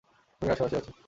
খুনিরা 0.41 0.53
আশেপাশেই 0.53 0.79
আছে! 0.79 0.91